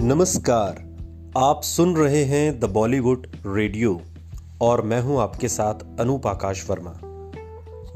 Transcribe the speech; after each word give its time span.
नमस्कार, 0.00 0.72
आप 1.38 1.62
सुन 1.62 1.96
रहे 1.96 2.24
हैं 2.24 2.60
द 2.60 2.64
बॉलीवुड 2.64 3.26
रेडियो 3.46 4.00
और 4.62 4.82
मैं 4.82 5.00
हूँ 5.00 5.20
आपके 5.20 5.48
साथ 5.48 6.00
अनूप 6.00 6.26
आकाश 6.26 6.70
वर्मा। 6.70 6.92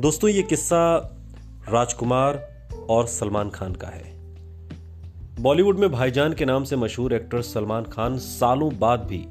दोस्तों, 0.00 0.30
ये 0.30 0.42
किस्सा 0.42 0.96
राजकुमार 1.68 2.66
और 2.90 3.06
सलमान 3.06 3.50
खान 3.50 3.74
का 3.74 3.86
है। 3.86 4.12
बॉलीवुड 5.40 5.78
में 5.78 5.92
भाईजान 5.92 6.32
के 6.32 6.44
नाम 6.44 6.64
से 6.64 6.76
मशहूर 6.76 7.14
एक्टर 7.14 7.42
सलमान 7.42 7.84
खान 7.84 8.18
सालों 8.18 8.78
बाद 8.78 9.00
भी 9.00 9.24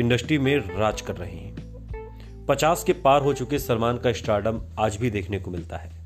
इंडस्ट्री 0.00 0.38
में 0.38 0.56
राज 0.78 1.00
कर 1.00 1.16
रहे 1.16 1.36
हैं। 1.36 2.46
पचास 2.46 2.84
के 2.84 2.92
पार 2.92 3.22
हो 3.22 3.32
चुके 3.32 3.58
सलमान 3.58 3.98
का 3.98 4.12
स्टार्डम 4.12 4.60
आज 4.78 4.96
भी 4.96 5.10
देखने 5.10 5.38
को 5.38 5.50
मिलता 5.50 5.76
है। 5.76 5.98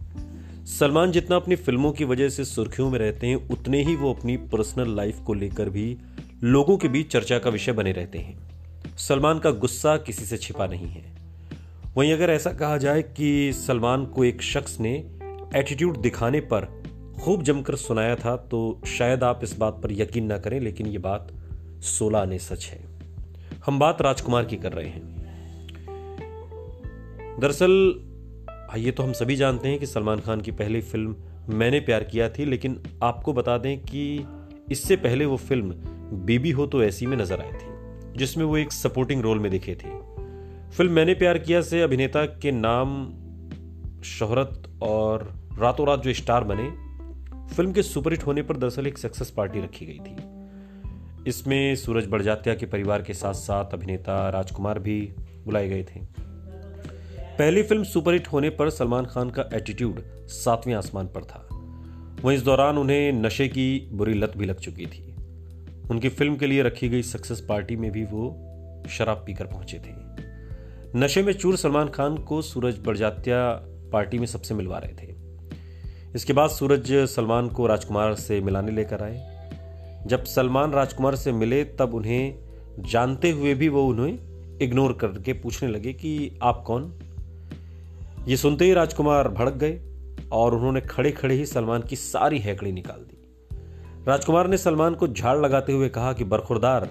सलमान 0.78 1.12
जितना 1.12 1.36
अपनी 1.36 1.56
फ़िल्मों 1.56 1.92
की 1.92 2.04
वजह 2.04 2.28
से 2.28 2.44
सुर्खियों 2.44 2.90
में 2.90 2.98
रहते 2.98 3.26
हैं, 3.26 3.48
उतने 3.48 3.82
ही 3.82 3.96
वो 3.96 4.12
अपनी 4.14 4.36
पर्सनल 4.36 4.96
लाइफ 4.96 5.18
को 5.18 5.34
लेकर 5.34 5.68
भी 5.68 5.96
लोगों 6.44 6.76
के 6.78 6.88
बीच 6.88 7.06
चर्चा 7.12 7.38
का 7.38 7.50
विषय 7.50 7.72
बने 7.72 7.92
रहते 7.92 8.18
हैं। 8.18 8.96
सलमान 8.98 9.38
का 9.38 9.50
गुस्सा 9.50 9.96
किसी 9.96 10.24
से 10.24 10.36
छिपा 10.36 10.66
नहीं 10.66 10.86
है। 10.86 11.04
वहीं 11.96 12.12
अगर 12.12 12.30
ऐसा 12.30 12.52
कहा 12.52 12.76
जाए 12.76 13.02
कि 13.02 13.52
सलमान 13.52 14.04
को 14.06 14.24
एक 14.24 14.42
शख्स 14.42 14.78
ने 14.80 14.92
एटीट्यूड 15.56 15.96
दिखाने 15.96 16.40
पर 16.40 16.66
खूब 17.20 17.42
जमकर 17.42 17.76
सुनाया 17.76 18.16
था 18.16 18.36
तो 18.36 18.80
शायद 18.86 19.24
आप 19.24 19.40
इस 19.42 19.56
बात 19.58 19.80
पर 19.82 19.92
यकीन 19.92 20.26
ना 20.26 20.38
करें, 20.38 20.60
लेकिन 20.60 20.86
ये 20.86 20.98
बात 20.98 21.32
सोलह 21.82 22.18
आने 22.18 22.38
सच 22.38 22.66
है। 22.66 22.82
हम 23.66 23.78
बात 23.78 24.02
राजकुमार 24.02 24.44
की 24.44 24.56
कर 24.56 24.72
रहे 24.72 24.88
हैं। 24.88 25.02
दरअसल 27.40 28.76
ये 28.76 28.90
तो 28.90 29.02
हम 29.02 29.12
सभी 29.12 29.36
जानते 29.36 29.68
हैं 29.68 29.78
कि 29.78 29.86
सलमान 29.86 30.20
खान 30.20 30.40
की 30.40 30.50
पहली 30.50 30.80
फ़िल्म 30.82 31.16
मैंने 31.48 31.80
प्यार 31.80 32.04
किया 32.04 32.28
थी, 32.28 32.44
लेकिन 32.44 32.80
आपको 33.02 33.32
बता 33.32 33.58
दें 33.58 33.78
कि 33.80 34.26
इससे 34.70 34.96
पहले 34.96 35.24
वो 35.24 35.36
फ़िल्म 35.36 35.93
बीबी 36.12 36.50
हो 36.50 36.66
तो 36.66 36.82
ऐसी 36.84 37.06
में 37.06 37.16
नज़र 37.16 37.40
आई 37.40 37.52
थी, 37.52 38.18
जिसमें 38.18 38.44
वो 38.44 38.56
एक 38.56 38.72
सपोर्टिंग 38.72 39.22
रोल 39.22 39.38
में 39.38 39.50
दिखे 39.50 39.74
थे। 39.74 39.90
फ़िल्म 40.76 40.92
मैंने 40.92 41.14
प्यार 41.14 41.38
किया 41.38 41.60
से 41.60 41.82
अभिनेता 41.82 42.24
के 42.24 42.52
नाम 42.52 43.04
शोहरत 44.04 44.62
और 44.82 45.22
रातों 45.58 45.86
रात 45.86 46.02
जो 46.02 46.12
स्टार 46.12 46.44
बने, 46.44 46.70
फ़िल्म 47.54 47.72
के 47.72 47.82
सुपरहिट 47.82 48.26
होने 48.26 48.42
पर 48.42 48.56
दरअसल 48.56 48.86
एक 48.86 48.98
सक्सेस 48.98 49.30
पार्टी 49.30 49.60
रखी 49.60 49.86
गई 49.86 49.98
थी। 49.98 51.30
इसमें 51.30 51.76
सूरज 51.76 52.06
बड़जात्या 52.06 52.54
के 52.54 52.66
परिवार 52.66 53.02
के 53.02 53.14
साथ 53.14 53.34
साथ 53.34 53.74
अभिनेता 53.74 54.28
राजकुमार 54.28 54.78
भी 54.78 55.00
बुलाए 55.44 55.68
गए 55.68 55.82
थे। 55.82 56.00
पहली 57.38 57.62
फ़िल्म 57.62 57.84
सुपरहिट 57.84 58.28
होने 58.28 58.50
पर 58.50 58.70
सलमान 58.70 59.04
खान 59.04 59.30
का 59.30 59.48
एटीट्यूड 59.54 60.02
सातवें 60.28 60.74
आसमान 60.74 61.06
पर 61.06 61.24
था। 61.24 61.48
वहीं 62.24 62.36
इस 62.36 62.42
दौरान 62.42 62.78
उन्हें 62.78 63.12
नशे 63.12 63.48
की 63.48 63.88
बुरी 63.92 64.14
लत 64.14 64.36
भी 64.36 64.46
लग 64.46 64.58
चुकी 64.58 64.86
थी। 64.86 65.13
उनकी 65.90 66.08
फ़िल्म 66.08 66.36
के 66.36 66.46
लिए 66.46 66.62
रखी 66.62 66.88
गई 66.88 67.02
सक्सेस 67.02 67.40
पार्टी 67.40 67.76
में 67.76 67.90
भी 67.90 68.04
वो 68.04 68.50
शराब 68.90 69.22
पीकर 69.26 69.46
पहुँचे 69.46 69.78
थे। 69.78 69.92
नशे 70.98 71.22
में 71.22 71.32
चूर 71.32 71.56
सलमान 71.56 71.88
खान 71.88 72.16
को 72.16 72.42
सूरज 72.42 72.78
बड़जात्या 72.78 73.52
पार्टी 73.92 74.18
में 74.18 74.26
सबसे 74.26 74.54
मिलवा 74.54 74.78
रहे 74.78 74.92
थे। 74.92 75.14
इसके 76.14 76.32
बाद 76.32 76.50
सूरज 76.50 76.92
सलमान 76.92 77.48
को 77.48 77.66
राजकुमार 77.66 78.14
से 78.14 78.40
मिलाने 78.40 78.72
लेकर 78.72 79.02
आए। 79.02 79.34
जब 80.06 80.24
सलमान 80.24 80.72
राजकुमार 80.72 81.16
से 81.16 81.32
मिले, 81.32 81.64
तब 81.64 81.94
उन्हें 81.94 82.34
जानते 82.80 83.30
हुए 83.30 83.54
भी 83.54 83.68
वो 83.68 83.86
उन्हें 83.86 84.18
इग्नोर 84.58 84.92
करके 84.92 85.32
पूछने 85.32 85.68
लगे 85.68 85.92
कि 85.92 86.38
आप 86.42 86.64
कौन? 86.66 86.98
ये 88.28 88.36
सुनते 88.36 88.64
ही 88.64 88.72
राजकुमार 88.72 89.28
भड़क 89.28 89.54
गए 89.54 89.80
और 90.32 90.54
उन्होंने 90.54 90.80
खड़े 90.80 91.10
खड़े 91.12 91.34
ही 91.34 91.46
सलमान 91.46 91.82
की 91.82 91.96
सारी 91.96 92.38
हैकड़ी 92.38 92.72
निकाल 92.72 93.00
दी। 93.00 93.23
राजकुमार 94.08 94.46
ने 94.48 94.56
सलमान 94.56 94.94
को 94.94 95.06
झाड़ 95.08 95.36
लगाते 95.38 95.72
हुए 95.72 95.88
कहा 95.88 96.12
कि 96.12 96.24
बरखुरदार, 96.24 96.88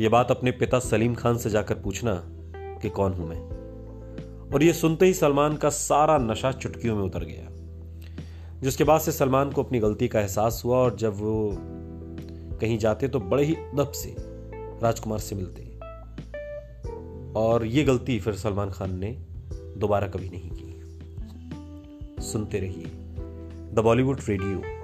ये 0.00 0.08
बात 0.08 0.30
अपने 0.30 0.50
पिता 0.50 0.78
सलीम 0.78 1.14
खान 1.14 1.38
से 1.38 1.50
जाकर 1.50 1.74
पूछना 1.74 2.14
कि 2.82 2.90
कौन 2.90 3.12
हूँ 3.12 3.28
मैं। 3.28 3.40
और 4.54 4.62
ये 4.62 4.72
सुनते 4.72 5.06
ही 5.06 5.14
सलमान 5.14 5.56
का 5.56 5.68
सारा 5.68 6.18
नशा 6.18 6.52
चुटकियों 6.52 6.96
में 6.96 7.02
उतर 7.02 7.24
गया, 7.24 7.48
जिसके 8.60 8.84
बाद 8.84 9.00
से 9.00 9.12
सलमान 9.12 9.50
को 9.50 9.62
अपनी 9.62 9.78
गलती 9.78 10.08
का 10.08 10.20
एहसास 10.20 10.62
हुआ 10.64 10.76
और 10.76 10.96
जब 10.96 11.14
वो 11.14 11.56
कहीं 12.60 12.78
जाते 12.78 13.08
तो 13.08 13.20
बड़े 13.20 13.44
ही 13.44 13.54
अदब 13.54 13.92
से 13.92 14.14
राजकुमार 14.82 15.18
से 15.18 15.36
मिलते। 15.36 15.62
और 17.36 17.64
ये 17.66 17.84
गलती 17.84 18.20
फिर 18.20 18.34
सलमान 18.34 18.70
खान 18.70 18.98
ने 18.98 19.16
दोबारा 19.76 20.08
कभी 20.08 20.28
नहीं 20.28 20.50
की। 20.50 22.22
सुनते 22.22 22.58
रहिए 22.58 22.86
द 23.72 23.80
बॉलीवुड 23.84 24.20
रेडियो। 24.28 24.83